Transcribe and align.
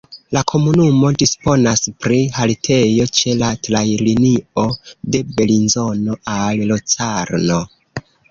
La 0.35 0.41
komunumo 0.51 1.09
disponas 1.21 1.83
pri 2.05 2.17
haltejo 2.37 3.05
ĉe 3.19 3.35
la 3.43 3.51
trajnlinio 3.67 4.65
de 5.17 5.23
Belinzono 5.37 6.17
al 6.39 6.65
Locarno. 6.73 7.63